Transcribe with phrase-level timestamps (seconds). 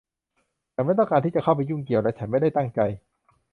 [0.73, 2.79] ฉันไม่ต้องการที่จะเข้าไปยุ่งเกี่ยว และฉันไม่ได้ตั้งใจ